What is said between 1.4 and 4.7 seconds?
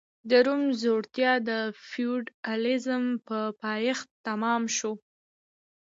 د فیوډالېزم په پایښت تمام